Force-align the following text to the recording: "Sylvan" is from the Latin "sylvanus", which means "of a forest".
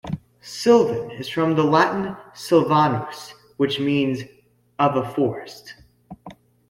"Sylvan" 0.41 1.11
is 1.11 1.29
from 1.29 1.53
the 1.55 1.63
Latin 1.63 2.17
"sylvanus", 2.33 3.35
which 3.57 3.79
means 3.79 4.23
"of 4.79 4.95
a 4.95 5.07
forest". 5.07 5.75